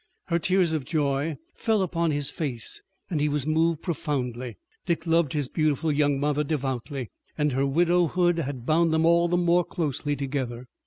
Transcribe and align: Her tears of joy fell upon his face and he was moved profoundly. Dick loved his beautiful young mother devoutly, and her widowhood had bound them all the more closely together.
Her 0.29 0.39
tears 0.39 0.73
of 0.73 0.83
joy 0.83 1.37
fell 1.53 1.83
upon 1.83 2.09
his 2.09 2.31
face 2.31 2.81
and 3.11 3.21
he 3.21 3.29
was 3.29 3.45
moved 3.45 3.83
profoundly. 3.83 4.57
Dick 4.87 5.05
loved 5.05 5.33
his 5.33 5.47
beautiful 5.47 5.91
young 5.91 6.19
mother 6.19 6.43
devoutly, 6.43 7.11
and 7.37 7.51
her 7.51 7.67
widowhood 7.67 8.39
had 8.39 8.65
bound 8.65 8.91
them 8.91 9.05
all 9.05 9.27
the 9.27 9.37
more 9.37 9.63
closely 9.63 10.15
together. 10.15 10.65